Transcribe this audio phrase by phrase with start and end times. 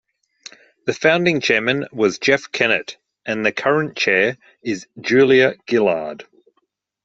[0.87, 6.25] The founding chairman was Jeff Kennett and the current chair is Julia Gillard.